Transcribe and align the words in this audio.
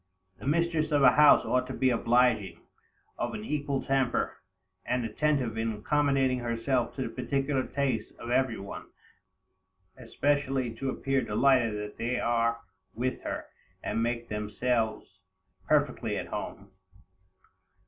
The 0.39 0.47
mistress 0.47 0.91
of 0.91 1.03
a 1.03 1.11
house 1.11 1.45
ought 1.45 1.67
to 1.67 1.73
be 1.75 1.91
obliging, 1.91 2.59
of 3.19 3.35
an 3.35 3.45
equal 3.45 3.83
temper, 3.83 4.39
and 4.83 5.05
attentive 5.05 5.59
in 5.59 5.71
accommodating 5.73 6.39
herself 6.39 6.95
to 6.95 7.03
the 7.03 7.09
particular 7.09 7.67
tastes 7.67 8.11
of 8.17 8.31
every 8.31 8.57
one, 8.57 8.87
especially 9.95 10.73
to 10.77 10.89
appear 10.89 11.21
delighted 11.21 11.75
that 11.77 11.97
they 11.97 12.19
are 12.19 12.61
with 12.95 13.21
her, 13.21 13.45
and 13.83 14.01
make 14.01 14.27
themselves 14.27 15.05
perfectly 15.67 16.17
at 16.17 16.29
home. 16.29 16.71